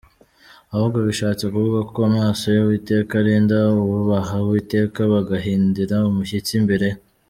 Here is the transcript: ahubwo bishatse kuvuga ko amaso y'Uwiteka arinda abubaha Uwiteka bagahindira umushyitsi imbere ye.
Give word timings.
ahubwo 0.73 0.97
bishatse 1.07 1.43
kuvuga 1.53 1.79
ko 1.91 1.97
amaso 2.09 2.45
y'Uwiteka 2.55 3.11
arinda 3.21 3.55
abubaha 3.69 4.35
Uwiteka 4.45 4.99
bagahindira 5.13 5.95
umushyitsi 6.09 6.53
imbere 6.61 6.87
ye. 6.93 6.97